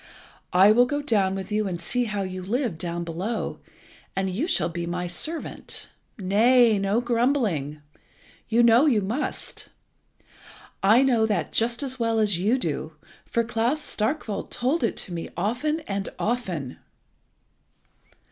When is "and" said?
1.67-1.79, 4.15-4.31, 15.81-16.09